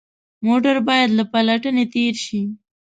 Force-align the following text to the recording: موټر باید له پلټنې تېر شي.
موټر 0.45 0.75
باید 0.87 1.09
له 1.17 1.23
پلټنې 1.31 1.85
تېر 1.93 2.13
شي. 2.25 2.41